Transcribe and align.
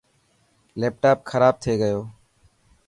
ليپٽاپ 0.79 1.17
کراب 1.29 1.55
ٿي 1.63 1.73
گيو. 1.81 1.99